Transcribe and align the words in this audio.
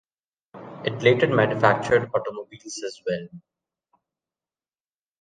It 0.83 0.99
later 1.03 1.27
manufactured 1.27 2.09
automobiles 2.15 2.81
as 2.83 3.03
well. 3.05 3.27